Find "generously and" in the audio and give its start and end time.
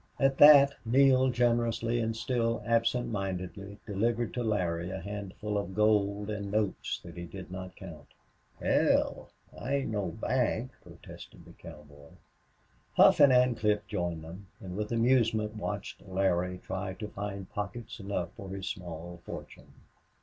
1.29-2.15